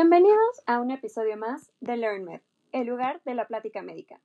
Bienvenidos 0.00 0.62
a 0.66 0.78
un 0.78 0.92
episodio 0.92 1.36
más 1.36 1.72
de 1.80 1.96
LearnMed, 1.96 2.40
el 2.70 2.86
lugar 2.86 3.20
de 3.24 3.34
la 3.34 3.48
plática 3.48 3.82
médica. 3.82 4.20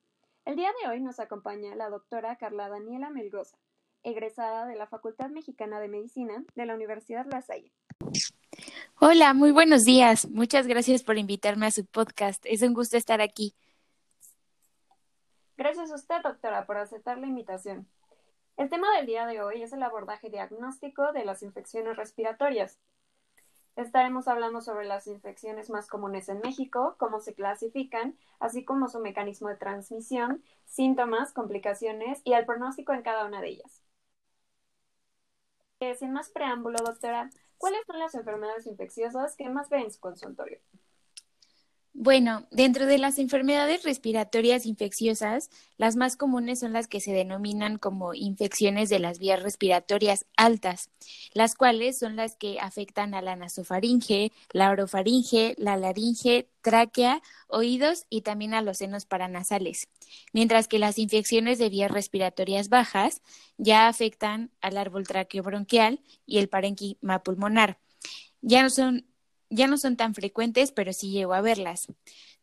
El 0.46 0.56
día 0.56 0.70
de 0.80 0.88
hoy 0.88 1.02
nos 1.02 1.20
acompaña 1.20 1.74
la 1.74 1.90
doctora 1.90 2.36
Carla 2.36 2.70
Daniela 2.70 3.10
Melgoza, 3.10 3.58
egresada 4.04 4.68
de 4.68 4.76
la 4.76 4.86
Facultad 4.86 5.32
Mexicana 5.32 5.80
de 5.80 5.88
Medicina 5.88 6.44
de 6.54 6.68
la 6.68 6.76
Universidad 6.76 7.26
La 7.26 7.42
Salle. 7.42 7.72
Hola, 9.00 9.34
muy 9.34 9.50
buenos 9.50 9.82
días. 9.82 10.30
Muchas 10.30 10.68
gracias 10.68 11.02
por 11.02 11.18
invitarme 11.18 11.66
a 11.66 11.72
su 11.72 11.88
podcast. 11.88 12.46
Es 12.46 12.62
un 12.62 12.76
gusto 12.76 12.96
estar 12.96 13.20
aquí. 13.20 13.56
Gracias 15.58 15.92
a 15.92 15.96
usted, 15.96 16.22
doctora, 16.22 16.68
por 16.68 16.78
aceptar 16.78 17.18
la 17.18 17.26
invitación. 17.26 17.88
El 18.58 18.70
tema 18.70 18.96
del 18.96 19.08
día 19.08 19.26
de 19.26 19.42
hoy 19.42 19.64
es 19.64 19.74
el 19.74 19.82
abordaje 19.82 20.30
diagnóstico 20.30 21.14
de 21.14 21.26
las 21.26 21.42
infecciones 21.42 21.98
respiratorias. 21.98 22.78
Estaremos 23.76 24.28
hablando 24.28 24.62
sobre 24.62 24.86
las 24.86 25.06
infecciones 25.08 25.70
más 25.70 25.88
comunes 25.88 26.28
en 26.30 26.40
México, 26.40 26.96
cómo 26.98 27.20
se 27.20 27.36
clasifican, 27.36 28.18
así 28.40 28.66
como 28.66 28.88
su 28.90 29.00
mecanismo 29.00 29.50
de 29.50 29.58
transmisión, 29.58 30.44
síntomas, 30.66 31.34
complicaciones 31.34 32.22
y 32.24 32.34
el 32.34 32.46
pronóstico 32.46 32.94
en 32.94 33.04
cada 33.04 33.26
una 33.26 33.42
de 33.42 33.50
ellas. 33.50 33.84
Eh, 35.80 35.96
sin 35.96 36.14
más 36.14 36.30
preámbulo, 36.32 36.80
doctora, 36.84 37.30
¿cuáles 37.60 37.86
son 37.86 38.00
las 38.00 38.16
enfermedades 38.16 38.66
infecciosas 38.68 39.36
que 39.36 39.50
más 39.50 39.70
ven 39.70 39.82
en 39.82 39.92
su 39.92 40.00
consultorio? 40.00 40.60
Bueno, 41.96 42.48
dentro 42.50 42.88
de 42.88 42.98
las 42.98 43.20
enfermedades 43.20 43.84
respiratorias 43.84 44.66
infecciosas, 44.66 45.52
las 45.78 45.96
más 45.96 46.18
comunes 46.18 46.60
son 46.60 46.74
las 46.74 46.88
que 46.88 47.00
se 47.00 47.14
denominan 47.14 47.78
como 47.78 48.16
infecciones 48.16 48.90
de 48.90 48.98
las 48.98 49.20
vías 49.20 49.44
respiratorias 49.44 50.26
altas, 50.36 50.90
las 51.34 51.54
cuales 51.54 52.00
son 52.00 52.16
las 52.16 52.36
que 52.36 52.60
afectan 52.60 53.14
a 53.14 53.22
la 53.22 53.36
nasofaringe, 53.36 54.32
la 54.52 54.72
orofaringe, 54.72 55.54
la 55.60 55.78
laringe, 55.78 56.50
tráquea, 56.62 57.22
oídos 57.48 58.08
y 58.10 58.22
también 58.22 58.56
a 58.56 58.64
los 58.64 58.80
senos 58.80 59.06
paranasales, 59.06 59.88
mientras 60.34 60.68
que 60.68 60.80
las 60.80 60.98
infecciones 60.98 61.60
de 61.60 61.70
vías 61.70 61.92
respiratorias 61.92 62.70
bajas 62.70 63.22
ya 63.58 63.88
afectan 63.88 64.50
al 64.62 64.78
árbol 64.78 65.06
traqueobronquial 65.06 66.02
y 66.26 66.40
el 66.40 66.50
parénquima 66.50 67.22
pulmonar. 67.22 67.78
Ya 68.42 68.64
no 68.64 68.72
son 68.72 69.06
ya 69.54 69.68
no 69.68 69.78
son 69.78 69.96
tan 69.96 70.14
frecuentes, 70.16 70.72
pero 70.72 70.94
sí 70.94 71.12
llego 71.12 71.34
a 71.34 71.42
verlas. 71.42 71.88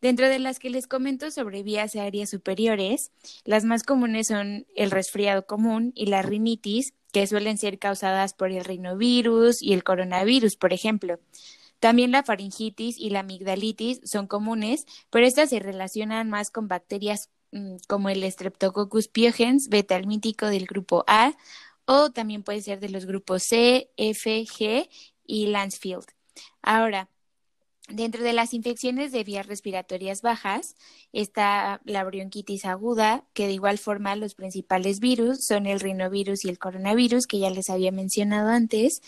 Dentro 0.01 0.29
de 0.29 0.39
las 0.39 0.59
que 0.59 0.71
les 0.71 0.87
comento 0.87 1.31
sobre 1.31 1.63
vías 1.63 1.95
aéreas 1.95 2.31
superiores, 2.31 3.13
las 3.45 3.65
más 3.65 3.83
comunes 3.83 4.29
son 4.29 4.67
el 4.75 4.91
resfriado 4.91 5.47
común 5.47 5.93
y 5.95 6.07
la 6.07 6.23
rinitis, 6.23 6.95
que 7.13 7.27
suelen 7.27 7.59
ser 7.59 7.79
causadas 7.79 8.35
por 8.35 8.53
el 8.53 8.65
rinovirus 8.65 9.63
y 9.63 9.73
el 9.73 9.83
coronavirus, 9.83 10.57
por 10.57 10.73
ejemplo. 10.73 11.19
También 11.81 12.13
la 12.13 12.23
faringitis 12.23 12.99
y 12.99 13.11
la 13.11 13.21
amigdalitis 13.21 14.01
son 14.05 14.27
comunes, 14.27 14.87
pero 15.11 15.27
estas 15.27 15.51
se 15.51 15.59
relacionan 15.59 16.31
más 16.31 16.51
con 16.51 16.69
bacterias 16.69 17.31
mm, 17.53 17.77
como 17.89 18.11
el 18.11 18.31
Streptococcus 18.31 19.09
piogens, 19.09 19.69
beta-almítico 19.69 20.47
del 20.47 20.67
grupo 20.67 21.05
A, 21.09 21.35
o 21.87 22.11
también 22.11 22.45
puede 22.45 22.63
ser 22.63 22.81
de 22.81 22.91
los 22.91 23.07
grupos 23.07 23.43
C, 23.43 23.91
F, 23.97 24.45
G 24.45 24.89
y 25.27 25.47
Lansfield. 25.47 26.07
Ahora, 26.63 27.09
dentro 27.89 28.23
de 28.23 28.33
las 28.33 28.55
infecciones 28.55 29.13
de 29.13 29.25
vías 29.25 29.47
respiratorias 29.47 30.23
bajas 30.23 30.75
está 31.13 31.81
la 31.85 32.05
bronquitis 32.05 32.65
aguda, 32.65 33.25
que 33.33 33.47
de 33.47 33.53
igual 33.53 33.79
forma 33.79 34.17
los 34.17 34.35
principales 34.35 35.01
virus 35.01 35.45
son 35.45 35.67
el 35.67 35.81
rinovirus 35.81 36.45
y 36.45 36.49
el 36.49 36.59
coronavirus, 36.59 37.27
que 37.27 37.39
ya 37.39 37.51
les 37.51 37.71
había 37.71 37.93
mencionado 37.93 38.51
antes. 38.51 39.03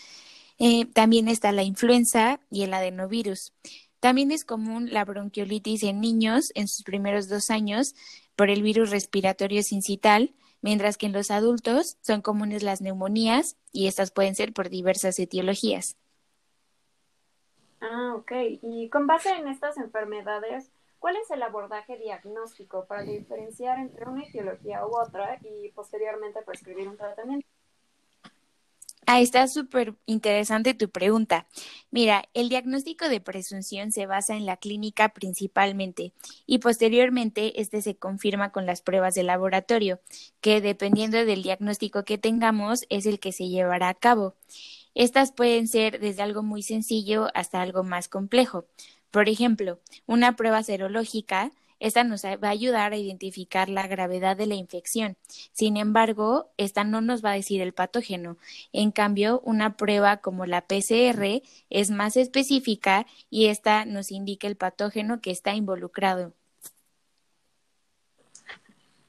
Eh, 0.59 0.85
también 0.85 1.27
está 1.27 1.51
la 1.51 1.63
influenza 1.63 2.39
y 2.51 2.63
el 2.63 2.73
adenovirus. 2.73 3.53
También 3.99 4.31
es 4.31 4.43
común 4.43 4.89
la 4.91 5.05
bronquiolitis 5.05 5.83
en 5.83 6.01
niños 6.01 6.51
en 6.55 6.67
sus 6.67 6.83
primeros 6.83 7.29
dos 7.29 7.49
años 7.49 7.95
por 8.35 8.49
el 8.49 8.61
virus 8.61 8.89
respiratorio 8.89 9.63
sincital, 9.63 10.33
mientras 10.61 10.97
que 10.97 11.05
en 11.05 11.13
los 11.13 11.31
adultos 11.31 11.97
son 12.01 12.21
comunes 12.21 12.63
las 12.63 12.81
neumonías 12.81 13.55
y 13.71 13.87
estas 13.87 14.11
pueden 14.11 14.35
ser 14.35 14.51
por 14.53 14.69
diversas 14.69 15.19
etiologías. 15.19 15.95
Ah, 17.85 18.15
ok. 18.15 18.31
Y 18.61 18.89
con 18.89 19.07
base 19.07 19.29
en 19.31 19.49
estas 19.49 19.75
enfermedades, 19.77 20.71
¿cuál 20.99 21.17
es 21.17 21.29
el 21.31 21.43
abordaje 21.43 21.97
diagnóstico 21.97 22.85
para 22.85 23.03
diferenciar 23.03 23.77
entre 23.77 24.05
una 24.05 24.23
etiología 24.23 24.87
u 24.87 24.95
otra 24.97 25.37
y 25.43 25.69
posteriormente 25.73 26.41
prescribir 26.43 26.87
un 26.87 26.95
tratamiento? 26.95 27.45
Ah, 29.05 29.19
está 29.19 29.49
súper 29.49 29.95
interesante 30.05 30.73
tu 30.73 30.89
pregunta. 30.89 31.45
Mira, 31.91 32.23
el 32.33 32.47
diagnóstico 32.47 33.09
de 33.09 33.19
presunción 33.19 33.91
se 33.91 34.05
basa 34.05 34.37
en 34.37 34.45
la 34.45 34.55
clínica 34.55 35.09
principalmente 35.09 36.13
y 36.45 36.59
posteriormente 36.59 37.59
este 37.59 37.81
se 37.81 37.97
confirma 37.97 38.53
con 38.53 38.65
las 38.65 38.81
pruebas 38.81 39.13
de 39.13 39.23
laboratorio, 39.23 39.99
que 40.39 40.61
dependiendo 40.61 41.25
del 41.25 41.43
diagnóstico 41.43 42.05
que 42.05 42.17
tengamos 42.17 42.85
es 42.87 43.05
el 43.05 43.19
que 43.19 43.33
se 43.33 43.49
llevará 43.49 43.89
a 43.89 43.93
cabo. 43.93 44.35
Estas 44.95 45.31
pueden 45.31 45.67
ser 45.67 45.99
desde 45.99 46.21
algo 46.23 46.43
muy 46.43 46.61
sencillo 46.63 47.27
hasta 47.33 47.61
algo 47.61 47.83
más 47.83 48.07
complejo. 48.07 48.65
Por 49.11 49.29
ejemplo, 49.29 49.79
una 50.05 50.35
prueba 50.35 50.63
serológica, 50.63 51.51
esta 51.79 52.03
nos 52.03 52.23
va 52.23 52.47
a 52.47 52.49
ayudar 52.49 52.93
a 52.93 52.97
identificar 52.97 53.67
la 53.69 53.87
gravedad 53.87 54.37
de 54.37 54.47
la 54.47 54.55
infección. 54.55 55.17
Sin 55.51 55.75
embargo, 55.75 56.49
esta 56.57 56.83
no 56.83 57.01
nos 57.01 57.23
va 57.23 57.31
a 57.31 57.35
decir 57.35 57.61
el 57.61 57.73
patógeno. 57.73 58.37
En 58.71 58.91
cambio, 58.91 59.41
una 59.43 59.75
prueba 59.75 60.17
como 60.17 60.45
la 60.45 60.61
PCR 60.61 61.41
es 61.69 61.91
más 61.91 62.15
específica 62.15 63.05
y 63.29 63.47
esta 63.47 63.85
nos 63.85 64.11
indica 64.11 64.47
el 64.47 64.55
patógeno 64.55 65.19
que 65.21 65.31
está 65.31 65.53
involucrado. 65.55 66.33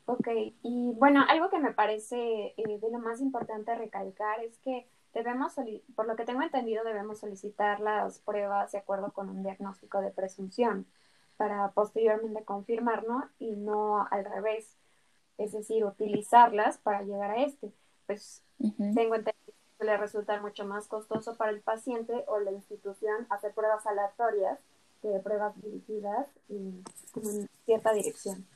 Ok, 0.07 0.29
y 0.63 0.93
bueno, 0.97 1.25
algo 1.29 1.49
que 1.49 1.61
me 1.61 1.73
parece 1.73 2.55
eh, 2.57 2.79
de 2.81 2.91
lo 2.91 2.99
más 2.99 3.21
importante 3.21 3.75
recalcar 3.75 4.45
es 4.45 4.59
que 4.59 4.87
debemos, 5.15 5.55
por 5.95 6.07
lo 6.07 6.17
que 6.17 6.25
tengo 6.25 6.43
entendido, 6.43 6.85
debemos 6.85 7.21
solicitar 7.21 7.81
las 7.81 8.19
pruebas 8.19 8.73
de 8.73 8.79
acuerdo 8.79 9.13
con 9.13 9.31
un 9.31 9.43
diagnóstico 9.43 10.01
de 10.01 10.11
presunción 10.11 10.87
para 11.37 11.71
posteriormente 11.71 12.45
confirmarlo 12.45 13.25
y 13.39 13.53
no 13.57 14.07
al 14.11 14.25
revés, 14.25 14.77
es 15.39 15.53
decir, 15.53 15.85
utilizarlas 15.85 16.79
para 16.79 17.03
llegar 17.03 17.31
a 17.31 17.43
este. 17.43 17.73
Pues 18.07 18.43
tengo 18.59 19.15
entendido 19.15 19.55
que 19.79 19.85
le 19.85 19.97
resulta 19.97 20.41
mucho 20.41 20.65
más 20.67 20.89
costoso 20.89 21.37
para 21.37 21.51
el 21.51 21.61
paciente 21.61 22.25
o 22.27 22.39
la 22.39 22.53
institución 22.53 23.27
hacer 23.31 23.55
pruebas 23.55 23.87
aleatorias 23.87 24.59
que 25.01 25.19
pruebas 25.21 25.55
dirigidas 25.63 26.29
y 26.49 26.83
como 27.13 27.31
en 27.31 27.49
cierta 27.65 27.93
dirección. 27.93 28.47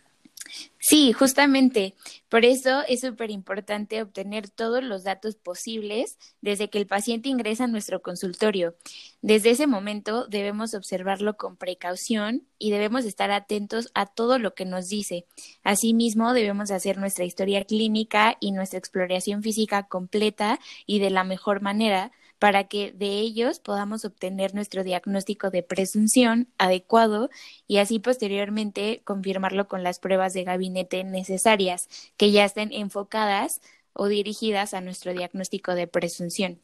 Sí, 0.88 1.12
justamente. 1.12 1.94
Por 2.31 2.47
eso 2.47 2.81
es 2.88 3.03
súper 3.03 3.31
importante 3.31 4.00
obtener 4.00 4.49
todos 4.49 4.82
los 4.82 5.04
datos 5.04 5.37
posibles 5.37 6.16
desde 6.41 6.71
que 6.71 6.78
el 6.78 6.87
paciente 6.87 7.28
ingresa 7.28 7.65
a 7.65 7.66
nuestro 7.66 8.00
consultorio. 8.00 8.75
Desde 9.21 9.50
ese 9.50 9.66
momento 9.66 10.27
debemos 10.28 10.72
observarlo 10.72 11.37
con 11.37 11.59
precaución 11.59 12.47
y 12.59 12.71
debemos 12.71 13.04
estar 13.04 13.31
atentos 13.31 13.91
a 13.93 14.06
todo 14.06 14.38
lo 14.38 14.54
que 14.54 14.65
nos 14.65 14.88
dice. 14.88 15.27
Asimismo, 15.62 16.32
debemos 16.32 16.71
hacer 16.71 16.97
nuestra 16.97 17.27
historia 17.27 17.65
clínica 17.65 18.38
y 18.41 18.53
nuestra 18.53 18.78
exploración 18.78 19.43
física 19.43 19.88
completa 19.88 20.59
y 20.87 21.00
de 21.00 21.10
la 21.10 21.22
mejor 21.22 21.60
manera 21.60 22.12
para 22.38 22.65
que 22.65 22.93
de 22.93 23.19
ellos 23.19 23.59
podamos 23.59 24.04
obtener 24.04 24.54
nuestro 24.54 24.84
diagnóstico 24.84 25.50
de 25.50 25.62
presunción 25.62 26.49
adecuado 26.59 27.31
y 27.66 27.78
así 27.78 27.99
posteriormente 27.99 29.03
confirmarlo 29.04 29.69
con 29.69 29.82
las 29.82 29.99
pruebas 29.99 30.32
de 30.34 30.44
gabinete 30.44 31.04
necesarias 31.04 31.88
que 32.16 32.31
ya 32.31 32.44
estén 32.44 32.72
enfocadas 32.72 33.60
o 33.93 34.06
dirigidas 34.06 34.75
a 34.75 34.81
nuestro 34.81 35.12
diagnóstico 35.12 35.75
de 35.75 35.87
presunción. 35.87 36.60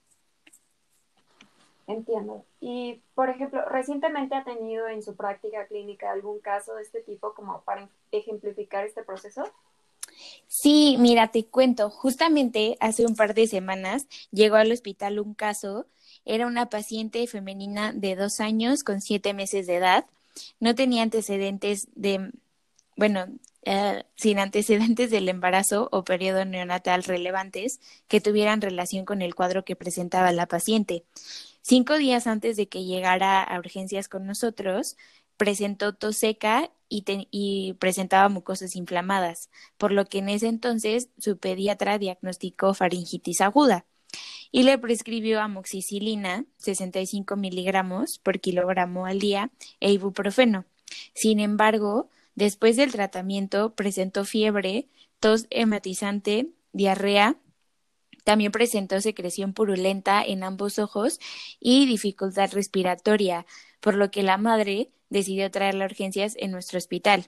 Entiendo. 1.87 2.45
Y, 2.61 3.03
por 3.15 3.29
ejemplo, 3.29 3.63
recientemente 3.69 4.35
ha 4.35 4.45
tenido 4.45 4.89
en 4.89 5.03
su 5.03 5.17
práctica 5.17 5.67
clínica 5.67 6.13
algún 6.13 6.41
caso 6.41 6.75
de 6.77 6.83
este 6.83 7.03
tipo 7.03 7.35
como 7.35 7.61
para 7.63 7.89
ejemplificar 8.11 8.87
este 8.87 9.03
proceso? 9.03 9.45
Sí, 10.47 10.97
mira, 10.99 11.29
te 11.29 11.45
cuento, 11.45 11.91
justamente 11.91 12.77
hace 12.81 13.07
un 13.07 13.17
par 13.17 13.35
de 13.35 13.47
semanas 13.47 14.07
llegó 14.31 14.57
al 14.57 14.73
hospital 14.73 15.19
un 15.21 15.35
caso, 15.35 15.87
era 16.25 16.47
una 16.47 16.69
paciente 16.71 17.27
femenina 17.27 17.93
de 17.93 18.17
dos 18.17 18.41
años 18.41 18.85
con 18.85 19.01
siete 19.01 19.35
meses 19.35 19.67
de 19.67 19.77
edad, 19.77 20.07
no 20.61 20.75
tenía 20.75 21.03
antecedentes 21.03 21.89
de, 21.95 22.31
bueno, 22.97 23.27
eh, 23.67 24.05
sin 24.17 24.39
antecedentes 24.39 25.11
del 25.11 25.29
embarazo 25.29 25.89
o 25.91 26.05
periodo 26.05 26.45
neonatal 26.45 27.03
relevantes 27.03 27.81
que 28.09 28.21
tuvieran 28.21 28.61
relación 28.61 29.05
con 29.07 29.23
el 29.23 29.35
cuadro 29.35 29.65
que 29.65 29.77
presentaba 29.77 30.33
la 30.33 30.47
paciente. 30.47 31.05
Cinco 31.63 31.97
días 31.97 32.27
antes 32.27 32.57
de 32.57 32.69
que 32.69 32.85
llegara 32.85 33.43
a 33.43 33.59
urgencias 33.59 34.09
con 34.09 34.27
nosotros, 34.27 34.97
presentó 35.39 35.95
tos 35.95 36.17
seca 36.19 36.71
y, 37.31 37.75
presentaba 37.75 38.29
mucosas 38.29 38.77
inflamadas, 38.77 39.51
por 39.79 39.93
lo 39.93 40.07
que 40.07 40.19
en 40.19 40.29
ese 40.29 40.49
entonces 40.49 41.09
su 41.19 41.39
pediatra 41.39 41.99
diagnosticó 41.99 42.75
faringitis 42.75 43.41
aguda. 43.41 43.87
y 44.53 44.63
le 44.63 44.79
prescribió 44.79 45.41
amoxicilina, 45.41 46.45
65 46.59 47.35
miligramos 47.35 48.21
por 48.21 48.39
kilogramo 48.39 49.05
al 49.05 49.19
día, 49.19 49.51
e 49.81 49.91
ibuprofeno. 49.91 50.65
Sin 51.13 51.41
embargo, 51.41 52.09
después 52.37 52.77
del 52.77 52.93
tratamiento 52.93 53.75
presentó 53.75 54.25
fiebre, 54.25 54.89
tos 55.19 55.49
hematizante, 55.51 56.51
diarrea, 56.73 57.37
también 58.25 58.53
presentó 58.53 59.01
secreción 59.01 59.53
purulenta 59.53 60.25
en 60.25 60.43
ambos 60.45 60.79
ojos 60.79 61.21
y 61.61 61.87
dificultad 61.87 62.51
respiratoria, 62.53 63.47
por 63.81 63.95
lo 63.95 64.11
que 64.11 64.23
la 64.23 64.39
madre 64.39 64.91
decidió 65.11 65.51
traerla 65.51 65.85
a 65.85 65.89
urgencias 65.89 66.35
en 66.39 66.51
nuestro 66.51 66.79
hospital. 66.79 67.27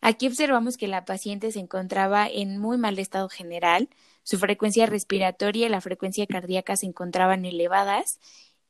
Aquí 0.00 0.26
observamos 0.26 0.76
que 0.76 0.86
la 0.86 1.04
paciente 1.04 1.50
se 1.50 1.58
encontraba 1.58 2.28
en 2.28 2.58
muy 2.58 2.78
mal 2.78 2.98
estado 2.98 3.28
general, 3.28 3.88
su 4.22 4.38
frecuencia 4.38 4.86
respiratoria 4.86 5.66
y 5.66 5.70
la 5.70 5.80
frecuencia 5.80 6.26
cardíaca 6.26 6.76
se 6.76 6.86
encontraban 6.86 7.44
elevadas 7.44 8.20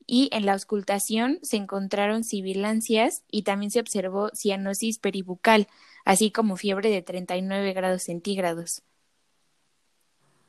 y 0.06 0.30
en 0.32 0.46
la 0.46 0.54
auscultación 0.54 1.38
se 1.42 1.58
encontraron 1.58 2.24
sibilancias 2.24 3.24
y 3.30 3.42
también 3.42 3.70
se 3.70 3.80
observó 3.80 4.30
cianosis 4.30 4.98
peribucal, 4.98 5.68
así 6.04 6.30
como 6.30 6.56
fiebre 6.56 6.88
de 6.88 7.02
39 7.02 7.74
grados 7.74 8.04
centígrados. 8.04 8.82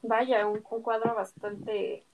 Vaya, 0.01 0.47
un, 0.47 0.61
cuadro 0.61 1.13
bastante 1.13 2.05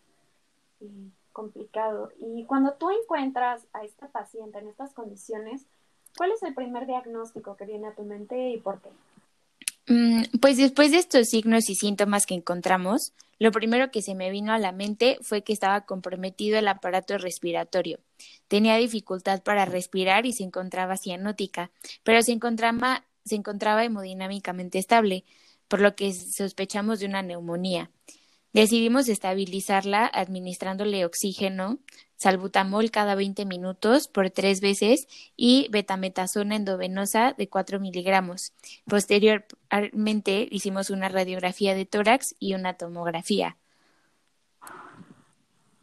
eh, 0.79 0.87
complicado. 1.35 2.11
Y 2.19 2.45
cuando 2.45 2.73
tú 2.73 2.89
encuentras 2.89 3.67
a 3.73 3.83
esta 3.83 4.07
paciente 4.07 4.57
en 4.57 4.69
estas 4.69 4.93
condiciones, 4.93 5.67
¿cuál 6.17 6.31
es 6.31 6.41
el 6.41 6.55
primer 6.55 6.87
diagnóstico 6.87 7.57
que 7.57 7.65
viene 7.65 7.87
a 7.87 7.93
tu 7.93 8.03
mente 8.03 8.49
y 8.49 8.57
por 8.57 8.81
qué? 8.81 8.89
Mm, 9.87 10.23
pues 10.41 10.57
después 10.57 10.91
de 10.91 10.97
estos 10.97 11.27
signos 11.29 11.69
y 11.69 11.75
síntomas 11.75 12.25
que 12.25 12.33
encontramos, 12.33 13.13
lo 13.37 13.51
primero 13.51 13.91
que 13.91 14.01
se 14.01 14.15
me 14.15 14.31
vino 14.31 14.53
a 14.53 14.59
la 14.59 14.71
mente 14.71 15.17
fue 15.21 15.43
que 15.43 15.51
estaba 15.51 15.81
comprometido 15.81 16.57
el 16.57 16.69
aparato 16.69 17.17
respiratorio. 17.17 17.99
Tenía 18.47 18.77
dificultad 18.77 19.43
para 19.43 19.65
respirar 19.65 20.25
y 20.25 20.31
se 20.31 20.43
encontraba 20.43 20.97
cianótica, 20.97 21.69
pero 22.03 22.21
se 22.21 22.31
encontraba, 22.31 23.03
se 23.25 23.35
encontraba 23.35 23.83
hemodinámicamente 23.83 24.79
estable, 24.79 25.25
por 25.67 25.81
lo 25.81 25.95
que 25.95 26.13
sospechamos 26.13 26.99
de 26.99 27.07
una 27.07 27.21
neumonía. 27.21 27.91
Decidimos 28.55 29.09
estabilizarla 29.09 30.05
administrándole 30.05 31.03
oxígeno, 31.03 31.77
salbutamol 32.15 32.89
cada 32.89 33.13
20 33.13 33.43
minutos 33.43 34.07
por 34.07 34.29
tres 34.29 34.61
veces 34.61 35.09
y 35.35 35.67
betametasona 35.71 36.55
endovenosa 36.55 37.33
de 37.33 37.49
4 37.49 37.81
miligramos. 37.81 38.53
Posteriormente 38.87 40.47
hicimos 40.49 40.89
una 40.89 41.09
radiografía 41.09 41.75
de 41.75 41.85
tórax 41.85 42.37
y 42.39 42.53
una 42.53 42.75
tomografía. 42.75 43.57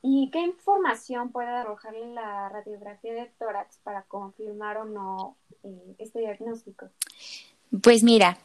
¿Y 0.00 0.30
qué 0.30 0.40
información 0.40 1.30
puede 1.30 1.50
arrojarle 1.50 2.14
la 2.14 2.48
radiografía 2.48 3.12
de 3.12 3.30
tórax 3.38 3.80
para 3.82 4.04
confirmar 4.04 4.78
o 4.78 4.86
no 4.86 5.36
eh, 5.62 5.94
este 5.98 6.20
diagnóstico? 6.20 6.88
Pues 7.82 8.02
mira, 8.02 8.38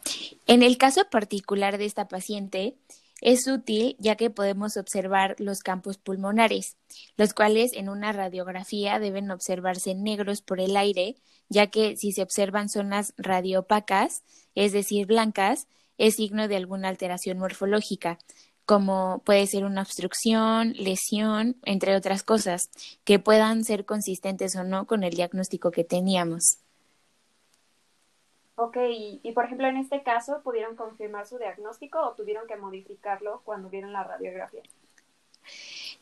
en 0.46 0.62
el 0.62 0.76
caso 0.76 1.08
particular 1.08 1.78
de 1.78 1.86
esta 1.86 2.08
paciente, 2.08 2.76
es 3.20 3.46
útil 3.46 3.96
ya 3.98 4.16
que 4.16 4.30
podemos 4.30 4.76
observar 4.76 5.36
los 5.38 5.60
campos 5.60 5.98
pulmonares, 5.98 6.76
los 7.16 7.34
cuales 7.34 7.72
en 7.72 7.88
una 7.88 8.12
radiografía 8.12 8.98
deben 8.98 9.30
observarse 9.30 9.94
negros 9.94 10.42
por 10.42 10.60
el 10.60 10.76
aire, 10.76 11.16
ya 11.48 11.68
que 11.68 11.96
si 11.96 12.12
se 12.12 12.22
observan 12.22 12.68
zonas 12.68 13.14
radiopacas, 13.16 14.22
es 14.54 14.72
decir, 14.72 15.06
blancas, 15.06 15.66
es 15.96 16.16
signo 16.16 16.46
de 16.46 16.56
alguna 16.56 16.88
alteración 16.88 17.38
morfológica, 17.38 18.18
como 18.64 19.22
puede 19.24 19.46
ser 19.46 19.64
una 19.64 19.82
obstrucción, 19.82 20.74
lesión, 20.74 21.56
entre 21.64 21.96
otras 21.96 22.22
cosas, 22.22 22.70
que 23.04 23.18
puedan 23.18 23.64
ser 23.64 23.86
consistentes 23.86 24.54
o 24.56 24.62
no 24.62 24.86
con 24.86 25.04
el 25.04 25.14
diagnóstico 25.14 25.70
que 25.70 25.84
teníamos. 25.84 26.58
Ok, 28.60 28.76
y, 29.22 29.32
por 29.36 29.44
ejemplo 29.44 29.68
en 29.68 29.76
este 29.76 30.02
caso, 30.02 30.40
¿pudieron 30.42 30.74
confirmar 30.74 31.28
su 31.28 31.38
diagnóstico 31.38 32.00
o 32.00 32.14
tuvieron 32.14 32.48
que 32.48 32.56
modificarlo 32.56 33.40
cuando 33.44 33.70
vieron 33.70 33.92
la 33.92 34.02
radiografía? 34.02 34.62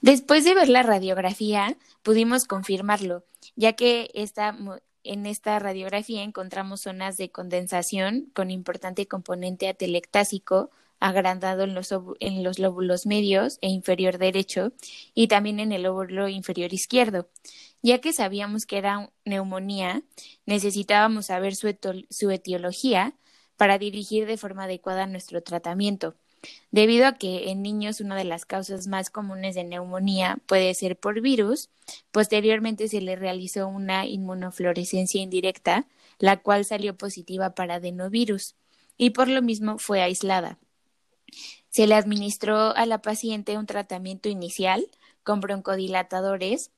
Después 0.01 0.43
de 0.47 0.55
ver 0.55 0.71
la 0.71 0.83
radiografía, 0.83 1.77
pudimos 2.03 2.47
confirmarlo, 2.47 3.25
ya 3.57 3.75
que 3.75 4.11
esta, 4.15 4.57
en 5.07 5.27
esta 5.27 5.59
radiografía 5.59 6.23
encontramos 6.23 6.83
zonas 6.83 7.17
de 7.17 7.31
condensación 7.31 8.31
con 8.35 8.51
importante 8.51 9.07
componente 9.07 9.69
atelectásico, 9.69 10.71
agrandado 11.01 11.65
en 11.65 11.75
los, 11.75 11.93
en 12.21 12.43
los 12.43 12.59
lóbulos 12.59 13.07
medios 13.07 13.59
e 13.61 13.69
inferior 13.69 14.19
derecho 14.19 14.73
y 15.15 15.29
también 15.29 15.61
en 15.61 15.73
el 15.73 15.83
lóbulo 15.83 16.29
inferior 16.29 16.73
izquierdo. 16.73 17.29
Ya 17.83 18.01
que 18.01 18.13
sabíamos 18.13 18.67
que 18.67 18.79
era 18.79 19.11
neumonía, 19.25 20.03
necesitábamos 20.47 21.27
saber 21.27 21.55
su, 21.55 21.75
su 22.11 22.31
etiología 22.31 23.15
para 23.57 23.79
dirigir 23.79 24.27
de 24.27 24.37
forma 24.37 24.65
adecuada 24.65 25.07
nuestro 25.07 25.43
tratamiento. 25.43 26.17
Debido 26.71 27.07
a 27.07 27.13
que 27.15 27.51
en 27.51 27.63
niños 27.63 28.01
una 28.01 28.17
de 28.17 28.25
las 28.25 28.45
causas 28.45 28.87
más 28.87 29.11
comunes 29.11 29.55
de 29.55 29.65
neumonía 29.65 30.39
puede 30.47 30.75
ser 30.75 30.99
por 30.99 31.21
virus, 31.21 31.71
posteriormente 32.11 32.89
se 32.89 33.01
le 33.01 33.17
realizó 33.17 33.69
una 33.69 34.07
inmunofluorescencia 34.07 35.23
indirecta, 35.23 35.87
la 36.19 36.39
cual 36.39 36.65
salió 36.65 36.97
positiva 36.97 37.55
para 37.55 37.77
adenovirus 37.77 38.55
y 38.97 39.11
por 39.11 39.29
lo 39.29 39.43
mismo 39.43 39.79
fue 39.79 40.03
aislada. 40.03 40.59
Se 41.69 41.87
le 41.87 41.95
administró 41.95 42.75
a 42.77 42.87
la 42.87 43.03
paciente 43.03 43.59
un 43.59 43.67
tratamiento 43.67 44.29
inicial 44.29 44.87
con 45.23 45.41
broncodilatadores 45.41 46.71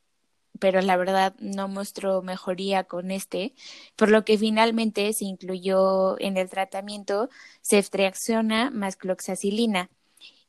pero 0.58 0.80
la 0.80 0.96
verdad 0.96 1.34
no 1.40 1.68
mostró 1.68 2.22
mejoría 2.22 2.84
con 2.84 3.10
este, 3.10 3.54
por 3.96 4.10
lo 4.10 4.24
que 4.24 4.38
finalmente 4.38 5.12
se 5.12 5.24
incluyó 5.24 6.20
en 6.20 6.36
el 6.36 6.48
tratamiento 6.48 7.28
ceftriaxona 7.62 8.70
más 8.70 8.96
cloxacilina, 8.96 9.90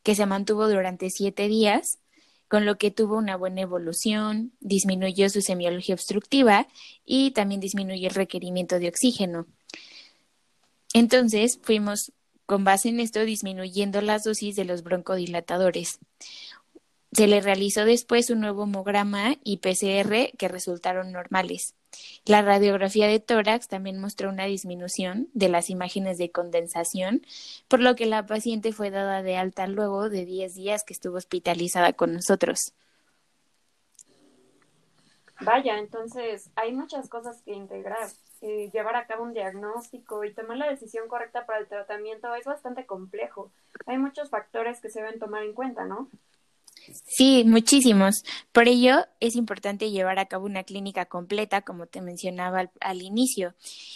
que 0.03 0.15
se 0.15 0.25
mantuvo 0.25 0.67
durante 0.67 1.09
siete 1.09 1.47
días, 1.47 1.99
con 2.47 2.65
lo 2.65 2.77
que 2.77 2.89
tuvo 2.89 3.15
una 3.17 3.37
buena 3.37 3.61
evolución, 3.61 4.53
disminuyó 4.59 5.29
su 5.29 5.41
semiología 5.41 5.95
obstructiva 5.95 6.67
y 7.05 7.31
también 7.31 7.61
disminuyó 7.61 8.07
el 8.07 8.15
requerimiento 8.15 8.79
de 8.79 8.89
oxígeno. 8.89 9.45
Entonces 10.93 11.59
fuimos 11.61 12.11
con 12.47 12.63
base 12.63 12.89
en 12.89 12.99
esto 12.99 13.23
disminuyendo 13.23 14.01
las 14.01 14.23
dosis 14.23 14.55
de 14.55 14.65
los 14.65 14.81
broncodilatadores. 14.81 15.99
Se 17.11 17.27
le 17.27 17.41
realizó 17.41 17.85
después 17.85 18.29
un 18.29 18.39
nuevo 18.41 18.63
homograma 18.63 19.35
y 19.43 19.57
PCR 19.57 20.37
que 20.37 20.47
resultaron 20.47 21.11
normales. 21.11 21.73
La 22.25 22.43
radiografía 22.43 23.07
de 23.07 23.19
tórax 23.19 23.67
también 23.67 23.99
mostró 23.99 24.29
una 24.29 24.45
disminución 24.45 25.27
de 25.33 25.49
las 25.49 25.71
imágenes 25.71 26.19
de 26.19 26.31
condensación, 26.31 27.25
por 27.67 27.79
lo 27.79 27.95
que 27.95 28.05
la 28.05 28.27
paciente 28.27 28.73
fue 28.73 28.91
dada 28.91 29.23
de 29.23 29.37
alta 29.37 29.65
luego 29.65 30.09
de 30.09 30.25
10 30.25 30.53
días 30.53 30.83
que 30.83 30.93
estuvo 30.93 31.17
hospitalizada 31.17 31.93
con 31.93 32.13
nosotros. 32.13 32.73
Vaya, 35.41 35.79
entonces 35.79 36.49
hay 36.55 36.73
muchas 36.73 37.09
cosas 37.09 37.41
que 37.43 37.53
integrar. 37.53 38.09
Eh, 38.41 38.69
llevar 38.71 38.95
a 38.95 39.05
cabo 39.05 39.23
un 39.23 39.33
diagnóstico 39.33 40.23
y 40.23 40.33
tomar 40.33 40.57
la 40.57 40.69
decisión 40.69 41.07
correcta 41.07 41.45
para 41.45 41.59
el 41.59 41.67
tratamiento 41.67 42.33
es 42.35 42.45
bastante 42.45 42.85
complejo. 42.85 43.51
Hay 43.85 43.97
muchos 43.97 44.29
factores 44.29 44.79
que 44.79 44.89
se 44.89 45.01
deben 45.01 45.19
tomar 45.19 45.43
en 45.43 45.53
cuenta, 45.53 45.85
¿no? 45.85 46.07
Sí, 47.05 47.43
muchísimos. 47.45 48.23
Por 48.51 48.67
ello, 48.67 49.05
es 49.19 49.35
importante 49.35 49.91
llevar 49.91 50.19
a 50.19 50.27
cabo 50.27 50.45
una 50.45 50.63
clínica 50.63 51.05
completa, 51.05 51.61
como 51.61 51.87
te 51.87 52.01
mencionaba 52.01 52.71
al, 52.79 53.01
inicio. 53.01 53.53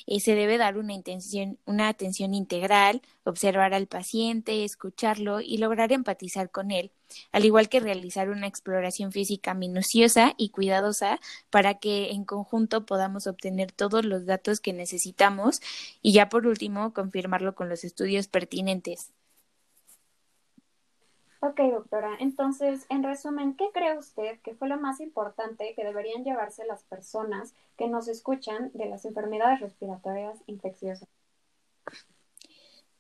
Eh, 0.08 0.20
se 0.20 0.36
debe 0.36 0.58
dar 0.58 0.78
una, 0.78 0.94
intención, 0.94 1.58
una 1.66 1.88
atención 1.88 2.34
integral, 2.34 3.02
observar 3.24 3.74
al 3.74 3.88
paciente, 3.88 4.64
escucharlo 4.64 5.42
y 5.42 5.58
lograr 5.58 5.92
empatizar 5.92 6.52
con 6.52 6.72
él, 6.72 6.92
al 7.32 7.46
igual 7.46 7.70
que 7.70 7.80
realizar 7.80 8.30
una 8.30 8.48
exploración 8.48 9.12
física 9.12 9.54
minuciosa 9.54 10.34
y 10.38 10.50
cuidadosa 10.50 11.20
para 11.50 11.76
que 11.76 12.12
en 12.12 12.26
conjunto 12.26 12.86
podamos 12.86 13.28
obtener 13.28 13.72
todos 13.72 14.06
los 14.06 14.26
datos 14.26 14.60
que 14.60 14.74
necesitamos 14.74 15.60
y 16.02 16.14
ya 16.14 16.30
por 16.30 16.48
último 16.48 16.94
confirmarlo 16.94 17.56
con 17.56 17.70
los 17.70 17.84
estudios 17.84 18.28
pertinentes. 18.28 19.12
Ok, 21.46 21.60
doctora. 21.74 22.16
Entonces, 22.22 22.86
en 22.88 23.04
resumen, 23.04 23.58
¿qué 23.58 23.66
cree 23.74 23.98
usted 23.98 24.40
que 24.44 24.56
fue 24.56 24.70
lo 24.70 24.80
más 24.80 25.02
importante 25.02 25.74
que 25.76 25.84
deberían 25.84 26.24
llevarse 26.24 26.66
las 26.66 26.84
personas 26.84 27.54
que 27.76 27.90
nos 27.90 28.08
escuchan 28.08 28.72
de 28.74 28.86
las 28.86 29.04
enfermedades 29.04 29.60
respiratorias 29.60 30.40
infecciosas? 30.48 31.10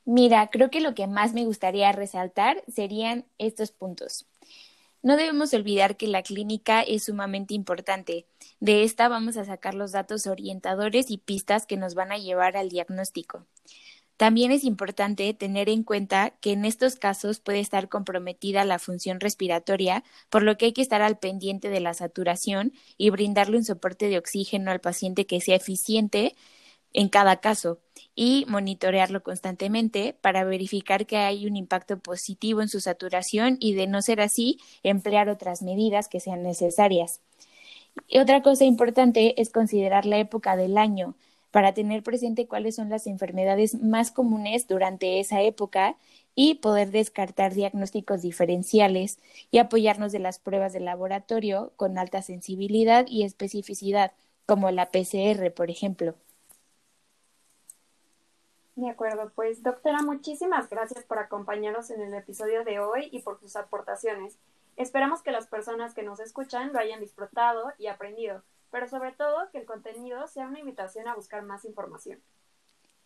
Mira, 0.04 0.50
creo 0.50 0.70
que 0.70 0.82
lo 0.82 0.94
que 0.94 1.08
más 1.08 1.34
me 1.34 1.46
gustaría 1.46 1.90
resaltar 1.94 2.66
serían 2.68 3.24
estos 3.38 3.72
puntos. 3.72 4.28
No 5.02 5.16
debemos 5.16 5.54
olvidar 5.54 5.96
que 5.96 6.08
la 6.08 6.22
clínica 6.22 6.82
es 6.82 7.06
sumamente 7.06 7.54
importante. 7.54 8.28
De 8.60 8.84
esta 8.84 9.08
vamos 9.08 9.38
a 9.38 9.46
sacar 9.46 9.74
los 9.74 9.94
datos 9.94 10.28
orientadores 10.28 11.12
y 11.12 11.18
pistas 11.18 11.66
que 11.66 11.78
nos 11.78 11.96
van 11.96 12.12
a 12.12 12.18
llevar 12.18 12.58
al 12.58 12.68
diagnóstico. 12.68 13.46
También 14.18 14.52
es 14.52 14.64
importante 14.64 15.34
tener 15.34 15.70
en 15.70 15.84
cuenta 15.84 16.32
que 16.40 16.52
en 16.52 16.66
estos 16.66 16.96
casos 16.96 17.40
puede 17.40 17.60
estar 17.60 17.90
comprometida 17.90 18.64
la 18.64 18.80
función 18.80 19.20
respiratoria, 19.20 20.04
por 20.30 20.44
lo 20.44 20.58
que 20.58 20.66
hay 20.66 20.74
que 20.74 20.84
estar 20.84 21.02
al 21.02 21.18
pendiente 21.18 21.70
de 21.70 21.80
la 21.80 21.94
saturación 21.94 22.74
y 22.98 23.10
brindarle 23.10 23.58
un 23.58 23.66
soporte 23.66 24.10
de 24.10 24.20
oxígeno 24.20 24.72
al 24.72 24.82
paciente 24.82 25.26
que 25.26 25.42
sea 25.42 25.56
eficiente 25.56 26.36
en 26.94 27.10
cada 27.10 27.38
caso 27.38 27.80
y 28.16 28.46
monitorearlo 28.48 29.24
constantemente 29.24 30.16
para 30.22 30.44
verificar 30.44 31.08
que 31.08 31.18
hay 31.18 31.48
un 31.48 31.56
impacto 31.56 32.00
positivo 32.00 32.62
en 32.62 32.70
su 32.70 32.80
saturación 32.80 33.58
y 33.60 33.74
de 33.74 33.88
no 33.88 34.04
ser 34.04 34.22
así, 34.22 34.60
emplear 34.84 35.30
otras 35.30 35.64
medidas 35.64 36.08
que 36.08 36.20
sean 36.20 36.44
necesarias. 36.44 37.22
Otra 38.16 38.44
cosa 38.44 38.64
importante 38.66 39.42
es 39.42 39.50
considerar 39.50 40.06
la 40.06 40.20
época 40.20 40.56
del 40.56 40.78
año 40.78 41.16
para 41.54 41.76
tener 41.76 42.02
presente 42.02 42.48
cuáles 42.48 42.76
son 42.78 42.90
las 42.90 43.06
enfermedades 43.06 43.80
más 43.80 44.10
comunes 44.10 44.68
durante 44.68 45.20
esa 45.20 45.44
época 45.44 45.98
y 46.34 46.56
poder 46.56 46.90
descartar 46.90 47.54
diagnósticos 47.54 48.24
diferenciales 48.24 49.20
y 49.52 49.60
apoyarnos 49.60 50.12
de 50.12 50.18
las 50.18 50.40
pruebas 50.40 50.74
de 50.74 50.80
laboratorio 50.80 51.72
con 51.76 52.00
alta 52.00 52.24
sensibilidad 52.24 53.06
y 53.08 53.24
especificidad, 53.24 54.14
como 54.48 54.72
la 54.72 54.90
PCR, 54.90 55.52
por 55.54 55.70
ejemplo. 55.70 56.16
De 58.76 58.90
acuerdo, 58.90 59.32
pues 59.36 59.62
doctora, 59.62 60.02
muchísimas 60.02 60.72
gracias 60.72 61.06
por 61.06 61.20
acompañarnos 61.20 61.92
en 61.92 62.02
el 62.02 62.16
episodio 62.16 62.64
de 62.64 62.80
hoy 62.80 63.10
y 63.12 63.20
por 63.20 63.40
sus 63.40 63.56
aportaciones. 63.56 64.40
Esperamos 64.76 65.22
que 65.22 65.30
las 65.30 65.46
personas 65.46 65.94
que 65.94 66.02
nos 66.02 66.20
escuchan 66.20 66.74
lo 66.74 66.80
hayan 66.80 67.00
disfrutado 67.00 67.72
y 67.78 67.86
aprendido 67.86 68.42
pero 68.74 68.90
sobre 68.90 69.14
todo 69.14 69.50
que 69.52 69.60
el 69.60 69.66
contenido 69.66 70.28
sea 70.28 70.48
una 70.48 70.60
invitación 70.60 71.08
a 71.08 71.16
buscar 71.16 71.44
más 71.44 71.64
información. 71.64 72.22